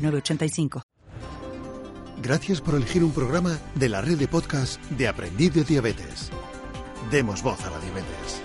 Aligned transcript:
906985. 0.00 0.82
Gracias 2.22 2.60
por 2.60 2.74
elegir 2.74 3.02
un 3.02 3.12
programa 3.12 3.58
de 3.74 3.88
la 3.88 4.02
red 4.02 4.18
de 4.18 4.28
podcast 4.28 4.80
de 4.90 5.08
Aprendiz 5.08 5.54
de 5.54 5.64
Diabetes. 5.64 6.30
Demos 7.10 7.42
voz 7.42 7.64
a 7.64 7.70
la 7.70 7.80
diabetes. 7.80 8.42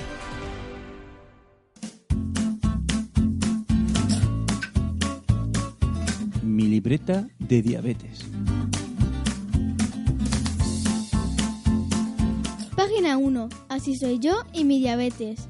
Mi 6.41 6.67
libreta 6.67 7.27
de 7.37 7.61
diabetes. 7.61 8.25
Página 12.77 13.17
1. 13.17 13.49
Así 13.67 13.97
soy 13.97 14.19
yo 14.19 14.43
y 14.53 14.63
mi 14.63 14.79
diabetes. 14.79 15.49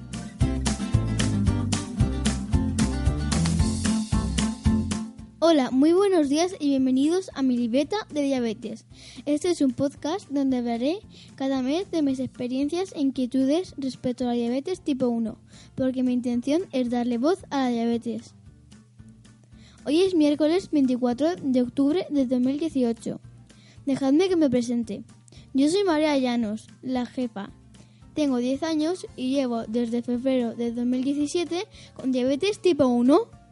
Hola, 5.48 5.70
muy 5.70 5.94
buenos 5.94 6.28
días 6.28 6.56
y 6.60 6.70
bienvenidos 6.70 7.30
a 7.36 7.44
mi 7.44 7.56
libreta 7.56 7.98
de 8.10 8.24
diabetes. 8.24 8.84
Este 9.28 9.52
es 9.52 9.62
un 9.62 9.74
podcast 9.74 10.28
donde 10.32 10.58
hablaré 10.58 11.02
cada 11.36 11.62
mes 11.62 11.92
de 11.92 12.02
mis 12.02 12.20
experiencias 12.20 12.92
e 12.96 13.02
inquietudes 13.02 13.76
respecto 13.78 14.24
a 14.24 14.30
la 14.30 14.34
diabetes 14.34 14.82
tipo 14.82 15.08
1, 15.08 15.38
porque 15.76 16.02
mi 16.02 16.14
intención 16.14 16.64
es 16.72 16.90
darle 16.90 17.20
voz 17.20 17.46
a 17.52 17.60
la 17.60 17.68
diabetes. 17.68 18.34
Hoy 19.86 20.02
es 20.02 20.16
miércoles 20.16 20.70
24 20.72 21.36
de 21.36 21.62
octubre 21.62 22.08
de 22.10 22.26
2018. 22.26 23.20
Dejadme 23.86 24.30
que 24.30 24.38
me 24.38 24.50
presente. 24.50 25.04
Yo 25.54 25.70
soy 25.70 25.84
María 25.84 26.18
Llanos, 26.18 26.66
la 26.82 27.06
jefa. 27.06 27.52
Tengo 28.16 28.38
10 28.38 28.64
años 28.64 29.06
y 29.16 29.36
llevo 29.36 29.66
desde 29.68 30.02
febrero 30.02 30.56
de 30.56 30.72
2017 30.72 31.68
con 31.94 32.12
diabetes 32.12 32.64
tipo 32.64 32.88
1. 32.88 33.45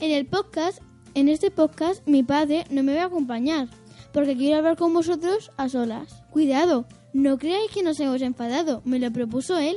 En 0.00 0.10
el 0.10 0.26
podcast, 0.26 0.80
en 1.14 1.28
este 1.28 1.50
podcast, 1.50 2.06
mi 2.06 2.22
padre 2.22 2.64
no 2.70 2.82
me 2.82 2.94
va 2.94 3.02
a 3.02 3.06
acompañar, 3.06 3.68
porque 4.12 4.36
quiero 4.36 4.58
hablar 4.58 4.76
con 4.76 4.92
vosotros 4.92 5.52
a 5.56 5.68
solas. 5.68 6.22
Cuidado, 6.30 6.86
no 7.12 7.38
creáis 7.38 7.70
que 7.70 7.82
nos 7.82 8.00
hemos 8.00 8.20
enfadado, 8.22 8.82
me 8.84 8.98
lo 8.98 9.12
propuso 9.12 9.58
él. 9.58 9.76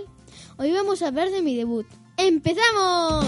Hoy 0.57 0.71
vamos 0.71 1.01
a 1.01 1.07
hablar 1.07 1.29
de 1.29 1.41
mi 1.41 1.55
debut. 1.55 1.85
¡Empezamos! 2.17 3.25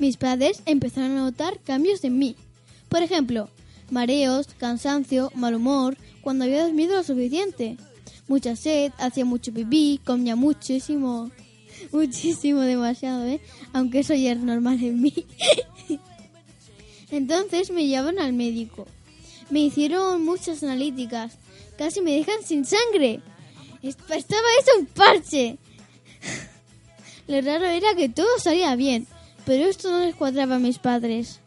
Mis 0.00 0.16
padres 0.16 0.62
empezaron 0.66 1.12
a 1.12 1.20
notar 1.22 1.60
cambios 1.60 2.04
en 2.04 2.18
mí. 2.18 2.36
Por 2.88 3.02
ejemplo, 3.02 3.48
mareos, 3.90 4.48
cansancio, 4.58 5.30
mal 5.34 5.54
humor, 5.54 5.96
cuando 6.20 6.44
había 6.44 6.64
dormido 6.64 6.96
lo 6.96 7.02
suficiente. 7.04 7.78
Mucha 8.28 8.56
sed, 8.56 8.92
hacía 8.98 9.24
mucho 9.24 9.52
pipí, 9.52 10.00
comía 10.04 10.36
muchísimo, 10.36 11.30
muchísimo, 11.92 12.60
demasiado, 12.60 13.24
¿eh? 13.26 13.40
Aunque 13.72 14.00
eso 14.00 14.14
ya 14.14 14.32
es 14.32 14.38
normal 14.38 14.82
en 14.82 15.00
mí. 15.00 15.14
Entonces 17.10 17.70
me 17.70 17.86
llevaron 17.86 18.18
al 18.18 18.32
médico. 18.32 18.86
Me 19.50 19.60
hicieron 19.60 20.24
muchas 20.24 20.62
analíticas. 20.62 21.38
Casi 21.76 22.00
me 22.00 22.12
dejan 22.12 22.42
sin 22.44 22.64
sangre. 22.64 23.20
Estaba 23.82 24.48
eso 24.60 24.78
un 24.80 24.86
parche. 24.86 25.58
Lo 27.26 27.40
raro 27.40 27.66
era 27.66 27.94
que 27.94 28.08
todo 28.08 28.38
salía 28.38 28.74
bien, 28.76 29.06
pero 29.46 29.66
esto 29.66 29.90
no 29.90 30.00
les 30.00 30.14
cuadraba 30.14 30.56
a 30.56 30.58
mis 30.58 30.78
padres. 30.78 31.40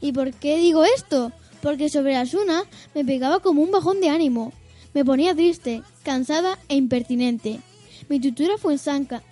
¿Y 0.00 0.12
por 0.12 0.32
qué 0.32 0.58
digo 0.58 0.84
esto? 0.84 1.32
Porque 1.60 1.88
sobre 1.88 2.16
Asuna 2.16 2.64
me 2.94 3.04
pegaba 3.04 3.40
como 3.40 3.62
un 3.62 3.70
bajón 3.70 4.00
de 4.00 4.08
ánimo. 4.08 4.52
Me 4.94 5.04
ponía 5.04 5.34
triste, 5.34 5.82
cansada 6.02 6.58
e 6.68 6.76
impertinente. 6.76 7.60
Mi 8.08 8.20
tutora 8.20 8.56
fue 8.56 8.78
Santa, 8.78 9.22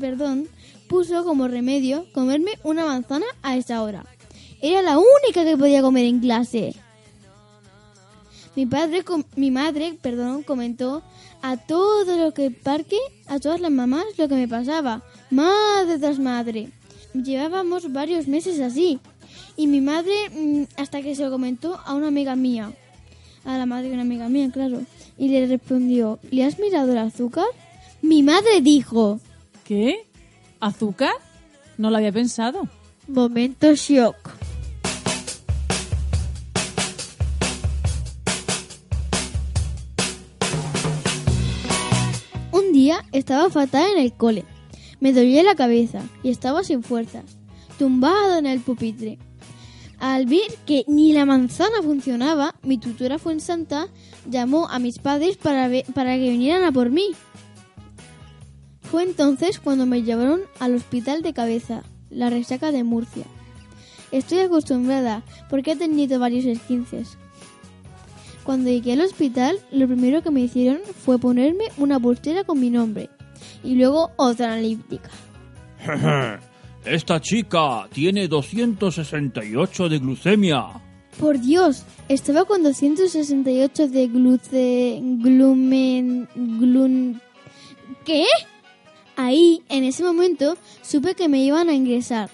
perdón, 0.00 0.48
puso 0.88 1.24
como 1.24 1.46
remedio 1.46 2.06
comerme 2.12 2.52
una 2.64 2.84
manzana 2.84 3.26
a 3.42 3.56
esa 3.56 3.82
hora. 3.82 4.04
Era 4.60 4.82
la 4.82 4.98
única 4.98 5.44
que 5.44 5.56
podía 5.56 5.80
comer 5.80 6.04
en 6.04 6.20
clase. 6.20 6.74
Mi 8.56 8.66
padre, 8.66 9.04
mi 9.36 9.52
madre, 9.52 9.96
perdón, 10.02 10.42
comentó 10.42 11.02
a 11.42 11.56
todo 11.56 12.16
lo 12.16 12.34
que 12.34 12.50
parque, 12.50 12.98
a 13.28 13.38
todas 13.38 13.60
las 13.60 13.70
mamás, 13.70 14.04
lo 14.18 14.28
que 14.28 14.34
me 14.34 14.48
pasaba. 14.48 15.02
Madre 15.30 15.98
tras 15.98 16.18
madre. 16.18 16.70
Llevábamos 17.14 17.92
varios 17.92 18.26
meses 18.26 18.60
así. 18.60 18.98
Y 19.56 19.68
mi 19.68 19.80
madre, 19.80 20.12
mm, 20.30 20.64
hasta 20.76 21.02
que 21.02 21.14
se 21.14 21.24
lo 21.24 21.30
comentó 21.30 21.80
a 21.84 21.94
una 21.94 22.08
amiga 22.08 22.34
mía. 22.34 22.72
A 23.44 23.56
la 23.56 23.66
madre 23.66 23.88
de 23.88 23.94
una 23.94 24.02
amiga 24.02 24.28
mía, 24.28 24.50
claro. 24.52 24.82
Y 25.16 25.28
le 25.28 25.46
respondió, 25.46 26.18
¿le 26.30 26.44
has 26.44 26.58
mirado 26.58 26.92
el 26.92 26.98
azúcar? 26.98 27.46
Mi 28.02 28.22
madre 28.22 28.60
dijo. 28.60 29.20
¿Qué? 29.64 30.06
¿Azúcar? 30.60 31.12
No 31.78 31.90
lo 31.90 31.96
había 31.96 32.12
pensado. 32.12 32.68
Momento 33.08 33.74
shock. 33.74 34.16
Un 42.52 42.72
día 42.72 43.04
estaba 43.12 43.48
fatal 43.48 43.90
en 43.92 44.02
el 44.02 44.12
cole. 44.12 44.44
Me 45.00 45.12
dolía 45.14 45.42
la 45.42 45.54
cabeza 45.54 46.02
y 46.22 46.30
estaba 46.30 46.62
sin 46.62 46.82
fuerzas, 46.82 47.24
tumbado 47.78 48.38
en 48.38 48.46
el 48.46 48.60
pupitre. 48.60 49.18
Al 50.00 50.24
ver 50.24 50.50
que 50.66 50.84
ni 50.88 51.12
la 51.12 51.26
manzana 51.26 51.82
funcionaba, 51.82 52.54
mi 52.62 52.78
tutora 52.78 53.18
Fuensanta 53.18 53.88
llamó 54.28 54.66
a 54.68 54.78
mis 54.78 54.98
padres 54.98 55.36
para, 55.36 55.68
para 55.94 56.16
que 56.16 56.30
vinieran 56.30 56.64
a 56.64 56.72
por 56.72 56.88
mí. 56.88 57.10
Fue 58.80 59.02
entonces 59.02 59.60
cuando 59.60 59.84
me 59.84 60.02
llevaron 60.02 60.40
al 60.58 60.74
hospital 60.74 61.20
de 61.20 61.34
cabeza, 61.34 61.82
la 62.08 62.30
resaca 62.30 62.72
de 62.72 62.82
Murcia. 62.82 63.24
Estoy 64.10 64.38
acostumbrada 64.38 65.22
porque 65.50 65.72
he 65.72 65.76
tenido 65.76 66.18
varios 66.18 66.46
esquinces. 66.46 67.18
Cuando 68.42 68.70
llegué 68.70 68.94
al 68.94 69.02
hospital, 69.02 69.60
lo 69.70 69.86
primero 69.86 70.22
que 70.22 70.30
me 70.30 70.40
hicieron 70.40 70.80
fue 71.04 71.18
ponerme 71.18 71.64
una 71.76 72.00
pulsera 72.00 72.42
con 72.44 72.58
mi 72.58 72.70
nombre 72.70 73.10
y 73.62 73.74
luego 73.74 74.12
otra 74.16 74.54
analítica. 74.54 75.10
Esta 76.84 77.20
chica 77.20 77.88
tiene 77.92 78.26
268 78.26 79.88
de 79.90 79.98
glucemia. 79.98 80.66
Por 81.18 81.38
Dios, 81.38 81.84
estaba 82.08 82.46
con 82.46 82.62
268 82.62 83.88
de 83.88 84.06
gluce... 84.06 84.98
glumen... 85.02 86.26
glun... 86.34 87.20
¿Qué? 88.06 88.24
Ahí, 89.16 89.62
en 89.68 89.84
ese 89.84 90.02
momento, 90.02 90.56
supe 90.80 91.14
que 91.14 91.28
me 91.28 91.44
iban 91.44 91.68
a 91.68 91.74
ingresar. 91.74 92.30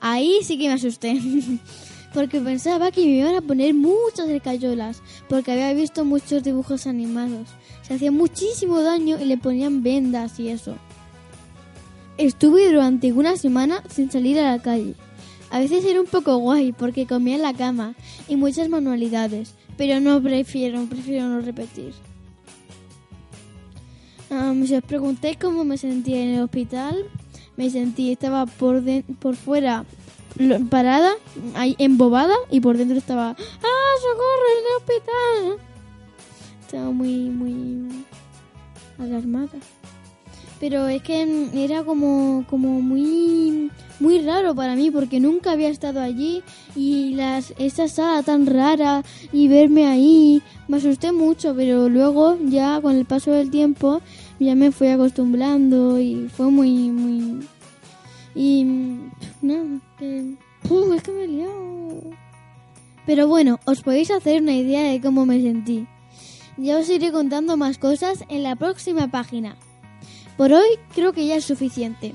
Ahí 0.00 0.40
sí 0.42 0.58
que 0.58 0.66
me 0.66 0.74
asusté. 0.74 1.20
porque 2.14 2.40
pensaba 2.40 2.90
que 2.90 3.02
me 3.02 3.18
iban 3.18 3.36
a 3.36 3.40
poner 3.40 3.72
muchas 3.72 4.28
escayolas. 4.28 5.00
Porque 5.28 5.52
había 5.52 5.72
visto 5.74 6.04
muchos 6.04 6.42
dibujos 6.42 6.88
animados. 6.88 7.48
Se 7.82 7.94
hacía 7.94 8.10
muchísimo 8.10 8.82
daño 8.82 9.16
y 9.20 9.26
le 9.26 9.38
ponían 9.38 9.84
vendas 9.84 10.40
y 10.40 10.48
eso. 10.48 10.76
Estuve 12.18 12.72
durante 12.72 13.12
una 13.12 13.36
semana 13.36 13.82
sin 13.88 14.10
salir 14.10 14.38
a 14.38 14.52
la 14.52 14.62
calle. 14.62 14.94
A 15.50 15.58
veces 15.58 15.84
era 15.84 16.00
un 16.00 16.06
poco 16.06 16.36
guay 16.38 16.72
porque 16.72 17.06
comía 17.06 17.36
en 17.36 17.42
la 17.42 17.54
cama 17.54 17.94
y 18.28 18.36
muchas 18.36 18.68
manualidades, 18.68 19.54
pero 19.76 20.00
no 20.00 20.22
prefiero, 20.22 20.84
prefiero 20.86 21.28
no 21.28 21.40
repetir. 21.40 21.92
Um, 24.30 24.66
si 24.66 24.74
os 24.74 24.82
pregunté 24.82 25.36
cómo 25.40 25.64
me 25.64 25.78
sentía 25.78 26.20
en 26.20 26.34
el 26.34 26.42
hospital, 26.42 27.04
me 27.56 27.70
sentí, 27.70 28.10
estaba 28.10 28.46
por, 28.46 28.82
por 29.20 29.36
fuera 29.36 29.84
parada, 30.68 31.12
ahí 31.54 31.76
embobada, 31.78 32.34
y 32.50 32.60
por 32.60 32.76
dentro 32.76 32.98
estaba, 32.98 33.30
¡ah, 33.30 33.92
socorro, 34.02 34.46
en 34.52 34.64
el 34.64 34.76
hospital! 34.76 35.66
Estaba 36.60 36.90
muy, 36.90 37.30
muy 37.30 38.04
alarmada. 38.98 39.58
Pero 40.60 40.88
es 40.88 41.02
que 41.02 41.48
era 41.54 41.84
como, 41.84 42.44
como 42.48 42.80
muy, 42.80 43.70
muy 44.00 44.20
raro 44.20 44.54
para 44.54 44.74
mí 44.74 44.90
porque 44.90 45.20
nunca 45.20 45.52
había 45.52 45.68
estado 45.68 46.00
allí 46.00 46.42
y 46.74 47.14
las, 47.14 47.52
esa 47.58 47.88
sala 47.88 48.22
tan 48.22 48.46
rara 48.46 49.02
y 49.32 49.48
verme 49.48 49.86
ahí, 49.86 50.42
me 50.68 50.78
asusté 50.78 51.12
mucho, 51.12 51.54
pero 51.54 51.88
luego 51.88 52.38
ya 52.44 52.80
con 52.80 52.96
el 52.96 53.04
paso 53.04 53.32
del 53.32 53.50
tiempo 53.50 54.00
ya 54.38 54.54
me 54.54 54.70
fui 54.70 54.88
acostumbrando 54.88 55.98
y 55.98 56.28
fue 56.28 56.50
muy, 56.50 56.90
muy... 56.90 57.46
Y 58.34 58.64
nada, 59.40 59.80
que... 59.98 60.34
Uf, 60.68 60.94
es 60.94 61.02
que 61.02 61.12
me 61.12 61.24
he 61.24 61.28
liado. 61.28 62.02
Pero 63.06 63.28
bueno, 63.28 63.60
os 63.64 63.82
podéis 63.82 64.10
hacer 64.10 64.42
una 64.42 64.52
idea 64.52 64.82
de 64.82 65.00
cómo 65.00 65.24
me 65.24 65.40
sentí. 65.40 65.86
Ya 66.58 66.76
os 66.78 66.90
iré 66.90 67.12
contando 67.12 67.56
más 67.56 67.78
cosas 67.78 68.24
en 68.28 68.42
la 68.42 68.56
próxima 68.56 69.08
página. 69.08 69.56
Por 70.36 70.52
hoy 70.52 70.68
creo 70.94 71.12
que 71.12 71.26
ya 71.26 71.34
es 71.36 71.44
suficiente. 71.44 72.14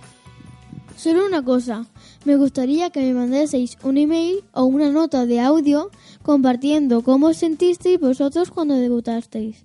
Solo 0.95 1.25
una 1.25 1.43
cosa, 1.43 1.87
me 2.25 2.35
gustaría 2.35 2.91
que 2.91 3.01
me 3.01 3.13
mandaseis 3.13 3.79
un 3.83 3.97
email 3.97 4.43
o 4.53 4.65
una 4.65 4.91
nota 4.91 5.25
de 5.25 5.39
audio 5.39 5.89
compartiendo 6.21 7.01
cómo 7.01 7.25
os 7.27 7.37
sentisteis 7.37 7.99
vosotros 7.99 8.51
cuando 8.51 8.75
debutasteis. 8.75 9.63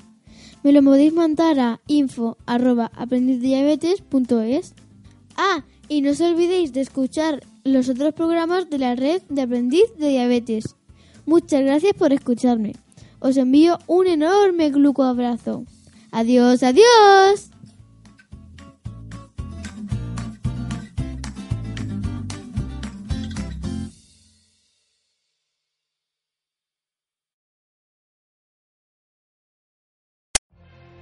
Me 0.62 0.72
lo 0.72 0.82
podéis 0.82 1.12
mandar 1.12 1.60
a 1.60 1.82
info@aprendizdiabetes.es. 1.86 4.72
Ah, 5.36 5.64
y 5.88 6.00
no 6.00 6.12
os 6.12 6.20
olvidéis 6.22 6.72
de 6.72 6.80
escuchar 6.80 7.44
los 7.64 7.90
otros 7.90 8.14
programas 8.14 8.70
de 8.70 8.78
la 8.78 8.94
red 8.94 9.20
de 9.28 9.42
aprendiz 9.42 9.94
de 9.98 10.08
diabetes. 10.08 10.76
Muchas 11.26 11.60
gracias 11.62 11.92
por 11.92 12.12
escucharme. 12.12 12.74
Os 13.20 13.36
envío 13.36 13.78
un 13.86 14.06
enorme 14.06 14.70
gluco 14.70 15.02
abrazo. 15.02 15.64
Adiós, 16.10 16.62
adiós. 16.62 17.50